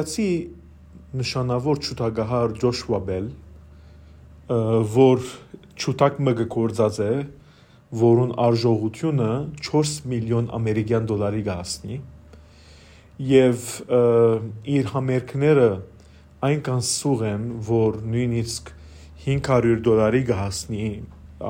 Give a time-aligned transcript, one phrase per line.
[0.00, 0.32] ամերիկացի
[1.20, 3.26] նշանավոր ճուտագահար Ջոշուա Բել,
[4.94, 5.26] որ
[5.76, 7.12] ճուտակ մը գործած է,
[8.00, 9.28] որուն արժողությունը
[9.60, 11.98] 4 միլիոն ամերիկյան դոլարի կհասնի
[13.30, 13.66] եւ
[14.76, 15.68] իր համերգները
[16.48, 18.72] այնքան սուղ են, որ նույնիսկ
[19.26, 20.88] 500 դոլարի կհասնի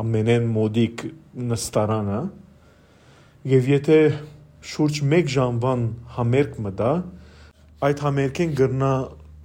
[0.01, 1.07] ամենեն մոդիկ
[1.53, 2.21] նստարանը
[3.55, 4.03] եւ եթե
[4.75, 6.93] շուրջ 1 ժամվան համերգ մտա
[7.81, 8.89] այդ համերգին գրնա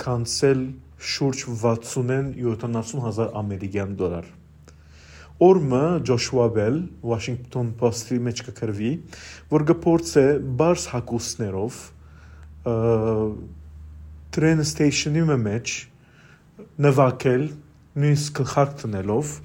[0.02, 0.64] կանցել
[1.10, 4.28] շուրջ 60-ն 70 հազար ամերիկյան դոլար
[5.46, 8.92] Օրմը Ջոշուա Բել Washington Post-ի մեջ կգրվի,
[9.56, 10.26] որ գործե
[10.60, 11.80] բարձ հակուսներով
[14.36, 15.80] train station-ի մեջ
[16.88, 17.50] նվակել
[18.04, 19.36] նույնիսկ գլխարկ տնելով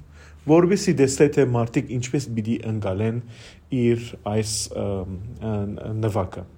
[0.51, 3.21] որովհետեւ դեսթե թե մարդիկ ինչպես պիտի ընկալեն
[3.87, 4.55] իր այս
[6.07, 6.49] նվակը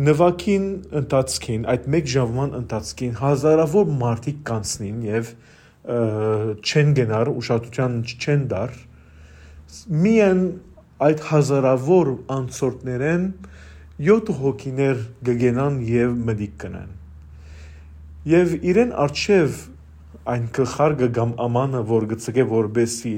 [0.00, 0.66] նվակին
[1.02, 5.32] ընթացքին այդ մեկ ժամվան ընթացքին հազարավոր մարդիկ կանցնին եւ
[5.82, 8.78] չեն գնար ուշադրության չեն դար
[10.04, 10.40] միայն
[11.08, 13.26] այդ հազարավոր անցորդներեն
[14.08, 16.96] 7 հոգիներ գգենան եւ մդիկ կնան
[18.32, 19.60] եւ իրեն արչեւ
[20.32, 23.14] այն գլխարգը կամ ամանը որ գծկե որբեսի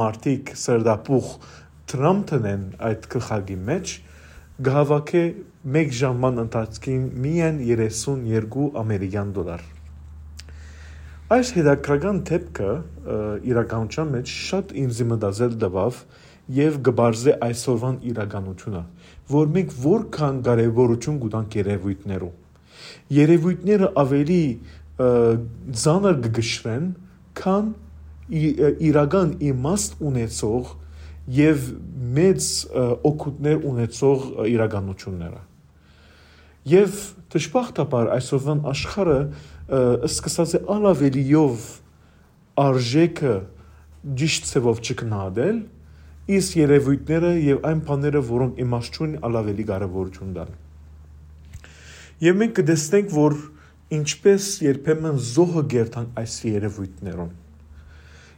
[0.00, 1.30] մարտիկ սրդապուխ
[1.92, 3.96] տրամտնեն այդ գլխագի մեջ
[4.62, 5.22] գահավաքը
[5.78, 9.64] 1 ժամման ընթացքին միայն 32 ամերիկյան դոլար
[11.34, 12.72] Այս հետաքրական դեպքը
[13.50, 16.00] իրականության մեջ շատ ինձ մտածել տվավ
[16.58, 18.82] եւ գբարձե այսօրվան իրականությունը,
[19.32, 22.30] որ մենք որքան կարեւորություն կտանք երևույթներու։
[23.18, 24.40] Երևույթները ավելի
[25.82, 26.86] ցաներ կգշրեն,
[27.40, 27.72] քան
[28.92, 30.74] իրական իմաստ ունեցող
[31.30, 31.68] եւ
[32.14, 32.46] մեծ
[33.08, 35.42] օգուտներ ունեցող իրականությունները։
[36.68, 36.98] Եվ
[37.34, 39.18] դժբախտաբար այսօրվան աշխարհը
[40.08, 41.64] սկսած է ալավելիով
[42.64, 43.34] արժեքը
[44.20, 45.58] ճիշտ ցևով չկնահատել,
[46.34, 50.52] իսկ երևույթները եւ այն բաները, որոնք իմաստուն ալավելի կարեւորություն տան։
[52.24, 53.38] Եվ մենք կտեսնենք, որ
[53.98, 57.32] ինչպես երբեմն զոհը գերտան այս երևույթներուն։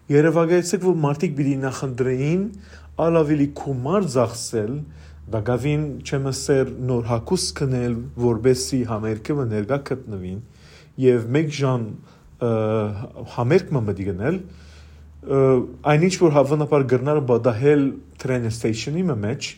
[0.06, 2.43] Երևակայեցեք, որ մարդիկ պիտի նախընտրեին
[3.06, 4.75] ալավելի կումար ծախսել,
[5.34, 7.97] դակավին չեմսեր նոր հակուս կնել,
[8.27, 10.39] որբեսի համերգը ներկա գտնվին
[11.06, 11.89] եւ մեկ ժամ
[13.34, 14.39] համերգ մը մտի գնել
[15.91, 17.84] այնինչ որ հավանաբար գրնար բադահել
[18.23, 19.49] train station-ի մեջ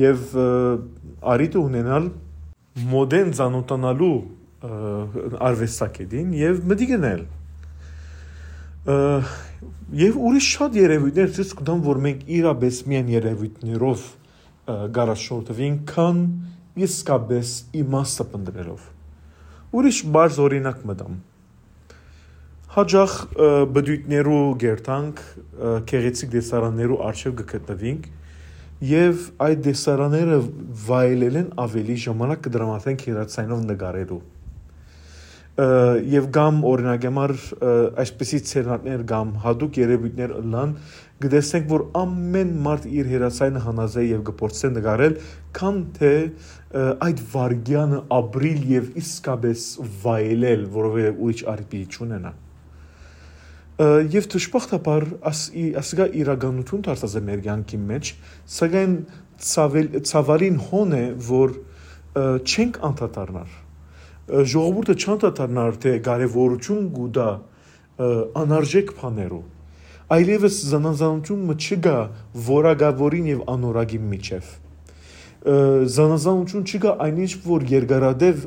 [0.00, 0.34] եւ
[1.36, 2.08] արիտ ունենալ
[2.90, 4.16] մոդեն ցանոթանալու
[5.46, 7.22] արվեստակետին եւ մտի գնել
[8.86, 14.04] եւ ուրիշ շատ երևույթներ ցույց կտան որ մենք իրապես միան երևույթներով
[14.98, 16.20] գարաշորտվին քան
[16.86, 18.92] իսկապես իմաստը պնդրելով
[19.76, 21.16] Ուրիշ բարձ օրինակ մտամ։
[22.76, 23.14] Հաջող
[23.76, 25.22] բդույթներու գերտանք
[25.90, 28.06] քեղեցիկ դեսարաններու արժև գտնվինք
[28.92, 30.38] եւ այդ դեսարանները
[30.86, 34.20] վայելել են ավելի ժամանակ կդրամատեն քերացայնով նկարելու
[35.56, 37.32] եւ գամ օրինակ համար
[38.02, 40.74] այսպեսի ցերնատներ գամ հadoop երևույթներ լան
[41.24, 45.16] գտեսենք որ ամեն մարդ իր հերացայինը հանազե եւ գործե նկարել
[45.56, 46.12] քան թե
[46.76, 49.64] այդ վարգյանը ապրիլ եւ իսկապես
[50.04, 52.32] վայելել, որովհետեւ ուրիշ արիպի չունենա։
[54.16, 58.12] Եվ դժբախտաբար ասկա իրականություն դարձած է մեր կյանքի մեջ,
[58.60, 58.96] սակայն
[60.12, 61.56] ցավալին հոն է, որ
[62.44, 63.62] չենք անդադարնար։
[64.26, 67.26] Ժողովուրդը չանդադարնար թե կարևորություն գուտա
[68.42, 69.44] անարժեք բաներու
[70.16, 71.94] այլևս զանազանությունը չկա
[72.48, 74.50] որակավորին եւ անորակի միջև
[75.96, 78.44] զանազանություն չկա այնինչ որ երկարադեպ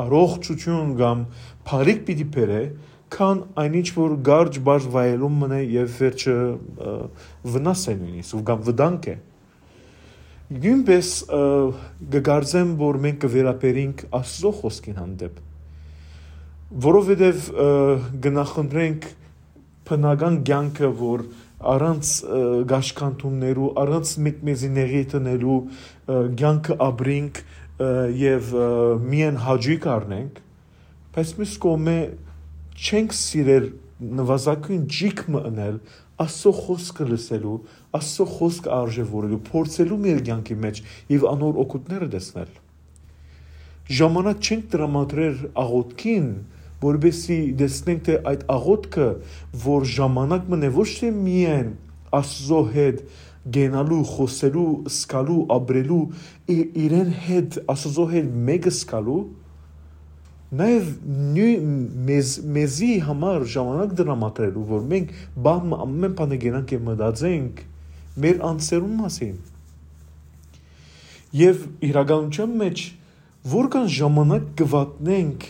[0.00, 1.24] առողջություն կամ
[1.70, 2.62] բարիք պիտի բերե
[3.10, 6.36] քան այնինչ որ գարջ բարձ վայելում մնա եւ վերջը
[7.54, 9.16] վնաս է նույնիսկ ու կամ վտանգ է
[10.50, 11.08] նույնպես
[12.14, 15.36] գգարձեմ որ մենք կվերապերենք աստծո խոսքին հանդեպ
[16.86, 17.46] որովհետեւ
[18.24, 19.06] գնախնդրենք
[19.90, 21.22] բնական կյանքը որ
[21.70, 22.10] առանց
[22.70, 25.56] գաշկանտումներու, առանց մեկմեզիների տնելու
[26.40, 27.40] ցանկը ապրինք
[28.20, 28.52] եւ
[29.10, 30.38] միայն հաջիկ առնենք,
[31.16, 31.96] բայց մյուս կողմը
[32.80, 33.66] չենք սիրել
[34.20, 35.80] նվազագույն ջիկ մնել
[36.24, 37.58] աստծո խոսքը լսելու,
[37.96, 40.80] աստծո խոսքը արժևորելու, փորձելու մեր կյանքի մեջ
[41.14, 42.50] եւ անոր օգուտները տեսնել։
[44.00, 46.28] Ժամանակ չենք տրամադրել աղոթքին,
[46.80, 49.08] որբեսի դեսնենք թե այդ աղոթքը,
[49.64, 51.72] որ ժամանակ մնե ոչ թե միայն
[52.20, 53.02] Աստծո հետ
[53.54, 56.00] գենալու, խոսելու, սկալու, ապրելու
[56.84, 59.20] իրեն հետ Աստծո հետ մեկը սկալու,
[60.50, 60.88] նաև
[62.08, 65.12] մեզ մեզի համար ժամանակ դրամատրելու, որ մենք
[65.46, 67.60] բամ ամեն բանը գնանք եւ մտածենք
[68.24, 69.36] մեր անձերուն մասին։
[71.40, 72.82] Եվ իրականության մեջ
[73.54, 75.46] որքան ժամանակ կվատնենք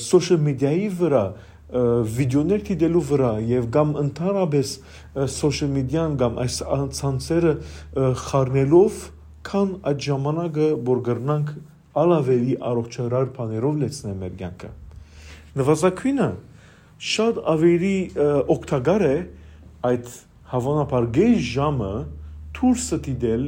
[0.00, 1.24] սոցիալ մեդիայի վրա,
[1.70, 4.72] վիդեոներ դիտելու վրա եւ կամ ընդհանրապես
[5.36, 6.56] սոցիալ մեդիան կամ այս
[6.98, 7.52] ցանցերը
[8.24, 9.04] խառնելով,
[9.50, 11.52] քան այդ ժամանակը որ գրնանք
[11.98, 14.70] ալավելի առողջարար բաներով լեցնել մեր կյանքը։
[15.60, 16.28] Նվազագույնը
[17.10, 17.96] շատ ավելի
[18.54, 19.16] օգտակար է
[19.90, 20.10] այդ
[20.50, 21.92] հավանաբար գեյ ժամը
[22.60, 23.44] դուրս դիտել,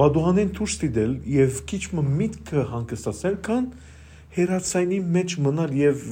[0.00, 3.66] բադուհանեն դուրս դիտել եւ քիչ միտքը հանգստացնել, քան
[4.36, 6.04] հերացայինի մեջ մնալ եւ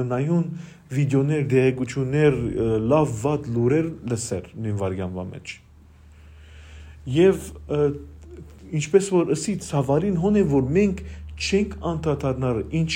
[0.00, 0.46] մնայուն
[0.90, 2.38] վիդեոներ, դերեկություններ,
[2.90, 5.52] լավ վատ լուրեր լսել նույն վարյանվա մեջ։
[7.16, 7.44] Եվ
[8.78, 11.02] ինչպես որ ասի ցավարին հոն է որ մենք
[11.40, 12.92] չենք անդադարնալ ինչ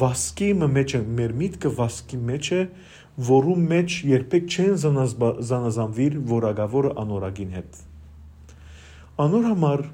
[0.00, 2.60] վասկի մեջ է մեր միտքը վասկի մեջ է
[3.28, 4.78] որում մեջ երբեք չեն
[5.50, 7.82] զանազանվիր որակավորը անորագին հետ
[9.24, 9.84] անոր համար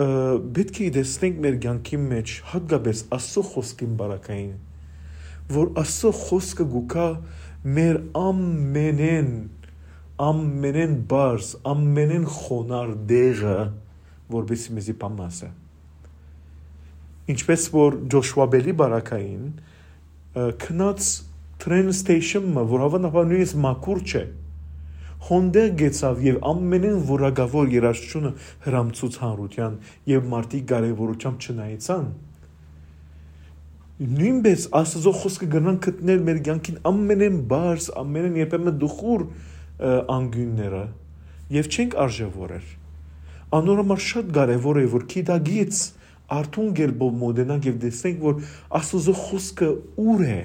[0.00, 4.52] պետք է դեսնենք մեր ցանկի մեջ հատկապես աստծո խոսքին բարակային
[5.56, 7.06] որ աստծո խոսքը գուկա
[7.76, 9.30] մեր ամենեն
[10.30, 13.58] ամենեն բարձ ամենեն խոնար դեղը
[14.34, 15.50] որբեսի մեզի պամասը
[17.30, 19.42] ինչպես որ Ջոշուա Բելի բարակային
[20.64, 21.08] քնած
[21.60, 24.22] train station-ը, որ հավանաբար նույնիսկ մաքուր չէ,
[25.28, 28.30] հոնդե գեցավ եւ ամենեն որակավոր երաշխությունը
[28.66, 29.76] հրամցուց հանրության
[30.10, 32.06] եւ մարտի կարեւորությամբ չնայեցան
[34.00, 39.26] նույնպես աստծո խոսքը գնան գտնել մեր կյանքին ամենեն բարձ ամենեն երբեմն դխուր
[40.16, 40.84] անգյունները
[41.60, 42.70] եւ չենք արժևորել
[43.58, 45.80] անորոմար շատ կարեւոր է որ քիդագից
[46.30, 48.36] արթուն գերբով մոդենանք եւ տեսնենք որ
[48.78, 49.70] աստծո խոսքը
[50.04, 50.40] ուր է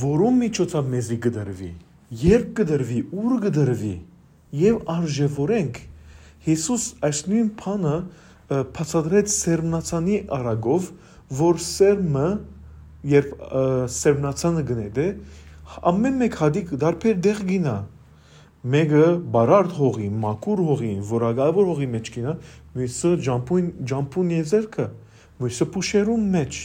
[0.00, 1.70] որում միջոցով մեզի կդրվի
[2.24, 3.94] երբ կդրվի ուր կդրվի
[4.60, 5.80] եւ արժևորենք
[6.46, 7.94] Հիսուս այս նույն բանը
[8.50, 10.86] բացատրեց սերմնացանի արագով
[11.40, 12.28] որ սերմը
[13.10, 13.34] երբ
[14.00, 15.06] սերմնացանը գնեդե
[15.90, 17.76] ամեն մեկ հադիկ դարբեր դեղ գինա
[18.60, 22.32] մեկը բարարդ հողի, մակուր հողի, որակավոր հողի մեջ կինա,
[22.76, 24.86] մյուսը ջամփուն ջամփուն եզերքը,
[25.40, 26.58] մյուսը փուշերում մեջ։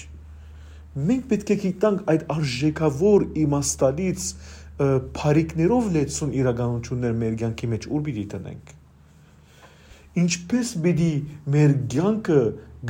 [1.06, 4.28] Մենք պետք է գիտենք այդ արժեքավոր իմաստալից
[5.16, 8.74] բարիկներով լեցուն իրականություններ մեր կյանքի մեջ ուր պիտի տնենք։
[10.20, 11.12] Ինչպես պիտի
[11.56, 12.42] մեր կյանքը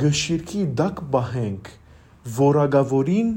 [0.02, 1.70] գշիրքի դակ բահենք
[2.40, 3.30] որակավորին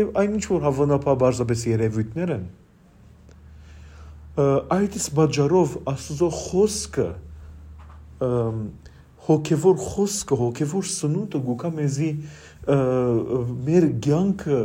[0.00, 2.48] եւ այնինչ որ հավանաբար բարձրապես երևույթներ են
[4.76, 7.08] այդից բաժարով աստծո խոսքը
[9.30, 12.10] հոգևոր խոսքը հոգևոր սնունդը գուկա մեզի
[13.66, 14.60] մեր ցանկը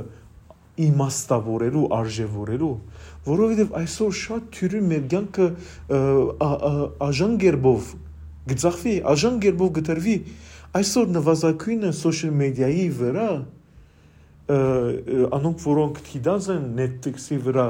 [0.85, 2.71] իմաստավորելու արժևորելու
[3.25, 5.47] որովհետև այսօր շատ թյուրի մեր ցանկը
[7.09, 7.91] աժան գերբով
[8.51, 10.17] գծախվի աժան գերբով գտրվի
[10.75, 13.29] այսօր նվազագույնը սոցիալ մեդիայի վրա
[14.45, 17.65] անոնք որոնք դիտած են Netflix-ի վրա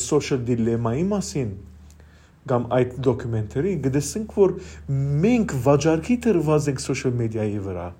[0.00, 1.50] social dilemma-ի մասին
[2.48, 4.54] կամ այդ դոկումենտարի գտեսենք որ
[5.24, 7.90] մենք վաճառքի դրված ենք social media-ի վրա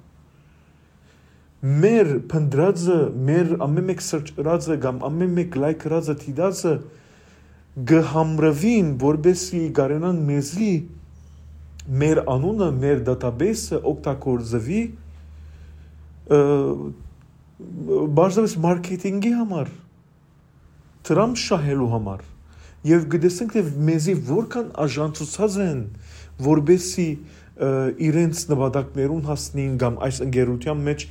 [1.82, 2.96] մեր փնդրածը
[3.28, 6.74] մեր ամեն մեկ սրճրածը կամ ամեն մեկ լայքրածը դիտածը
[7.92, 10.72] գհամրվին որբեսի գարենան մեզի
[12.02, 14.82] մեր անունը մեր database-ը օգտագործվի
[18.18, 19.70] բարձրապես մարքեթինգի համար
[21.08, 22.26] դրամ շահելու համար
[22.88, 25.80] եւ գտեսենք թե մեզի որքան աժանցուցած են
[26.46, 27.08] որբեսի
[28.02, 31.04] իրենց նպատակներուն հասնին կամ այս ընկերության մեջ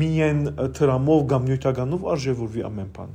[0.00, 0.42] միայն
[0.78, 3.14] դրամով կամ նյութականով արժևորվի ամեն բան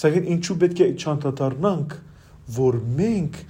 [0.00, 1.96] սակայն ինչու պետք է չանդադառնանք
[2.56, 3.40] որ մենք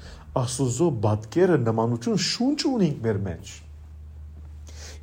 [0.41, 3.55] ասոզո բատկերը նմանություն շունչ ունենք մեր մեջ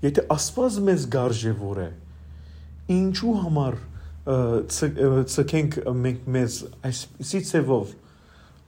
[0.04, 1.90] եթե աստված մեզ գարժևոր է
[2.94, 3.78] ինչու համար
[4.28, 7.94] ցկենք մենք մեզ այսպիսի ցևով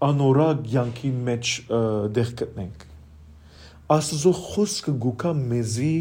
[0.07, 1.51] անորակ յանքի մեջ
[2.15, 2.85] դեղ գտնենք
[3.95, 5.95] աստծո խոսքը գուկա մեզի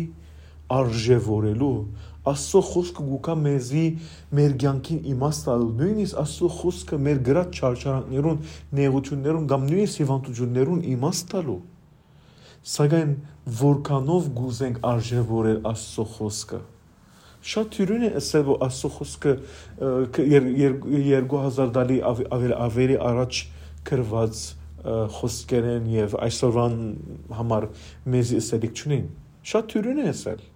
[0.78, 1.72] արժևորելու
[2.28, 3.84] աստծո խոսքը գուկա մեզի
[4.38, 8.40] մեր յանքին իմաստ տալու նույնիսկ աստծո խոսքը մեր գրած չարչարանքներուն
[8.78, 11.60] նեղություններուն կամ նույնիսկ հիվանդություններուն իմաստ տալու
[12.78, 13.14] սակայն
[13.62, 16.60] որքանով գուզենք արժևորել աստծո խոսքը
[17.52, 19.33] շատ թյուրին է ասել որ աստծո խոսքը
[20.18, 23.40] 2000 դալի ավելի ավելի առաջ
[23.88, 24.45] գրված
[25.18, 26.78] խոսքեր են եւ այսօրվան
[27.38, 27.66] համար
[28.14, 29.11] մեզ էսելիք չունեն
[29.52, 30.47] շատ թյուրին է ասել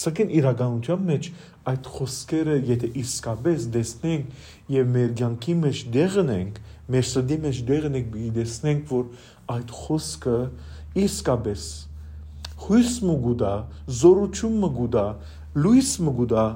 [0.00, 1.28] Սակայն իրականության մեջ
[1.70, 6.60] այդ խոսքերը եթե իսկապես դեսնենք եւ մեր ցանկի մեջ դեղնենք,
[6.94, 9.08] մեր սրդի մեջ դեղնենք, դեսնենք, որ
[9.56, 10.36] այդ խոսքը
[11.04, 11.66] իսկապես
[12.60, 13.52] հույս մգուդա,
[14.00, 15.04] զորություն մգուդա,
[15.56, 16.46] լույս մգուդա,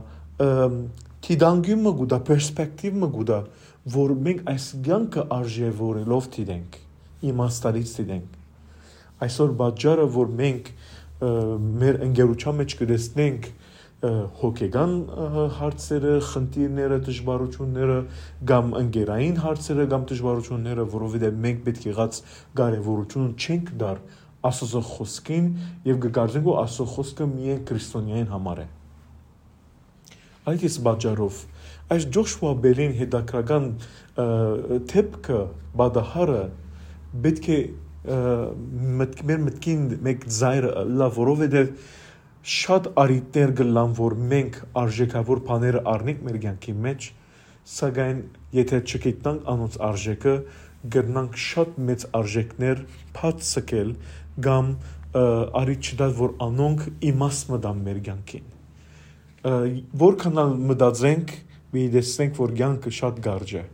[1.24, 3.42] թիդանգյում մգուդա, պերսպեկտիվ մգուդա,
[3.94, 6.80] որ մենք այս ցանկը արժևորելով դիտենք,
[7.34, 8.40] իմաստալից դիտենք
[9.22, 10.70] այսօր բաժարը որ մենք
[11.82, 13.46] մեր ընկերության մեջ կդեսնենք
[14.40, 14.92] հոգեգան
[15.58, 17.98] հարցերը, խնդիրները, դժվարությունները
[18.50, 22.20] կամ ընկերային հարցերը կամ դժվարությունները, որովհետև մենք պետք եղած
[22.60, 24.04] կարևորություն չենք դար
[24.44, 25.46] Աստծո խոսքին
[25.88, 28.66] եւ կգարձենք որ Աստծո խոսքը միայն քրիստոնյային համար է։
[30.44, 31.36] Այդ is բաժարով
[31.94, 33.68] այս Ջոշուա Բելին հետաքրական
[34.90, 35.40] թեփքը
[35.80, 36.42] բադահարը
[37.24, 37.58] պետք է
[39.00, 41.70] մեր մտքին մեկ զայրը լա որովհետև
[42.54, 47.06] շատ արիտներ գլան որ մենք արժեքավոր բաները առնենք մեր կյանքի մեջ
[47.74, 48.18] սակայն
[48.58, 50.34] եթե չգիտնանք անոնց արժեքը
[50.96, 52.82] գտնանք շատ մեծ արժեքներ
[53.16, 53.94] փած սկել
[54.44, 54.74] կամ
[55.62, 58.53] արիտ չդալ որ անոնք իմաստ մտան մեր կյանքին
[59.44, 61.32] որքանալ մտածենք
[61.74, 63.64] մի տեսնենք որ կյանքը շատ գարջ է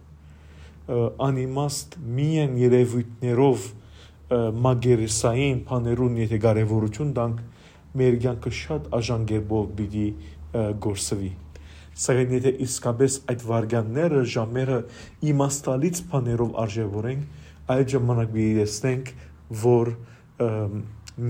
[1.26, 3.68] անիմաստ միայն երևույթներով
[4.66, 7.44] մագերեսային բաներուն եթե կարևորություն տանք
[8.00, 10.04] մեր կյանքը շատ աժանգերբով պիտի
[10.82, 11.32] գործվի
[12.00, 14.78] սակայն եթե իսկապես այդ վարգանները ժամերը
[15.30, 19.12] իմաստալից բաներով արժևորենք այդ ժամանակ պիտի տեսնենք
[19.62, 19.92] որ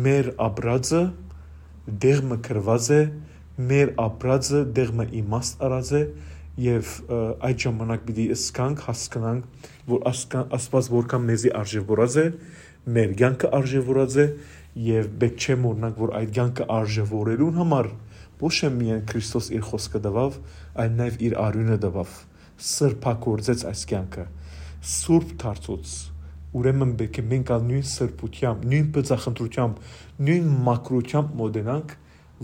[0.06, 1.02] մեր ապրածը
[2.04, 3.02] դեղը կրված է
[3.71, 6.02] մեր ապրածը դեղը իմաստ արած է
[6.61, 6.93] եւ
[7.49, 12.26] այդ ժամանակ պիտի սկանք հասկանանք որ աստված որքան մեզի արժևորած է
[12.97, 14.26] մեր ցանկը արժևորած է
[14.90, 17.90] եւ պետք չէ մոռանանք որ այդ ցանկը արժևորելուն համար
[18.40, 20.37] ոչ միայն Քրիստոս իր խոսքը տվավ,
[20.81, 22.14] այլ նաեւ իր արյունը տվավ։
[22.71, 24.25] Սրբակորձեց այս ցանկը։
[24.90, 25.97] Սուրբ դարձուց
[26.61, 29.83] ուրեմն պետք է մենք ալ նույն սրբությամբ, նույն բծախնդրությամբ,
[30.29, 31.93] նույն մակրությամբ մոդենանք,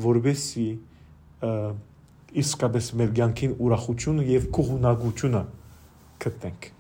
[0.04, 0.76] որովհետեւ
[2.42, 5.44] իսկապես մեր ցանկին ուրախությունը եւ կողունակությունը
[6.26, 6.72] գտնենք։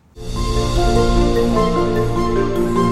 [1.46, 2.85] Thank you